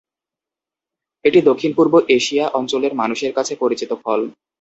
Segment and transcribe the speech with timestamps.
[1.25, 4.19] এটি দক্ষিণ পূর্ব এশিয়া অঞ্চলের মানুষের কাছে পরিচিত ফল।